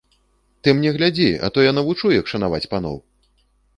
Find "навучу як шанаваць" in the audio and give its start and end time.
1.81-2.67